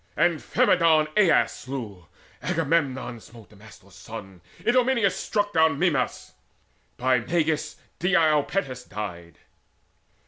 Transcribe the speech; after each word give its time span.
Amphimedon 0.17 1.09
Aias 1.15 1.51
slew: 1.53 2.07
Agamemnon 2.41 3.19
smote 3.19 3.51
Damastor's 3.51 3.93
son: 3.93 4.41
Idomeneus 4.65 5.15
struck 5.15 5.53
down 5.53 5.77
Mimas: 5.77 6.33
by 6.97 7.19
Meges 7.19 7.75
Deiopites 7.99 8.89
died. 8.89 9.37